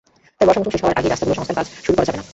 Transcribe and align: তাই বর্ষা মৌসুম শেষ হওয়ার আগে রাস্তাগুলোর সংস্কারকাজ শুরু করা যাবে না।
তাই 0.37 0.45
বর্ষা 0.47 0.59
মৌসুম 0.59 0.73
শেষ 0.73 0.81
হওয়ার 0.83 0.99
আগে 0.99 1.07
রাস্তাগুলোর 1.09 1.37
সংস্কারকাজ 1.39 1.67
শুরু 1.85 1.95
করা 1.95 2.07
যাবে 2.07 2.17
না। 2.19 2.23